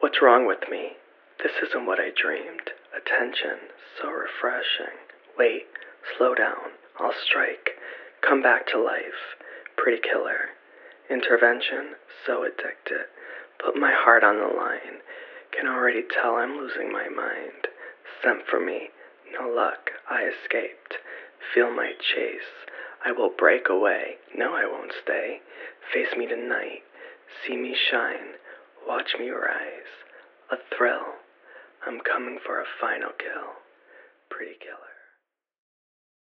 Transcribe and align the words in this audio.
What's 0.00 0.20
wrong 0.20 0.46
with 0.46 0.68
me? 0.70 0.92
This 1.42 1.52
isn't 1.66 1.86
what 1.86 1.98
I 1.98 2.10
dreamed. 2.10 2.70
Attention, 2.94 3.72
so 3.98 4.10
refreshing. 4.10 4.92
Wait, 5.38 5.68
slow 6.16 6.34
down. 6.34 6.76
I'll 7.00 7.14
strike. 7.24 7.70
Come 8.20 8.42
back 8.42 8.66
to 8.68 8.78
life. 8.78 9.40
Pretty 9.76 10.02
killer. 10.02 10.50
Intervention, 11.08 11.96
so 12.26 12.44
addicted. 12.44 13.08
Put 13.58 13.76
my 13.76 13.92
heart 13.92 14.22
on 14.22 14.36
the 14.36 14.54
line. 14.54 15.00
Can 15.52 15.66
already 15.66 16.02
tell 16.02 16.36
I'm 16.36 16.58
losing 16.58 16.92
my 16.92 17.08
mind. 17.08 17.68
Sent 18.22 18.46
for 18.46 18.60
me. 18.60 18.90
No 19.32 19.48
luck. 19.48 19.90
I 20.10 20.24
escaped. 20.24 20.98
Feel 21.54 21.70
my 21.70 21.92
chase. 21.92 22.66
I 23.02 23.12
will 23.12 23.30
break 23.30 23.70
away. 23.70 24.16
No, 24.36 24.54
I 24.54 24.66
won't 24.66 24.92
stay. 25.02 25.40
Face 25.92 26.14
me 26.18 26.26
tonight. 26.26 26.82
See 27.46 27.56
me 27.56 27.74
shine. 27.74 28.36
Watch 28.86 29.16
me 29.18 29.30
rise. 29.30 29.92
A 30.52 30.56
thrill. 30.76 31.18
I'm 31.86 32.00
coming 32.00 32.38
for 32.46 32.60
a 32.60 32.64
final 32.80 33.10
kill. 33.18 33.54
Pretty 34.30 34.54
killer. 34.60 34.75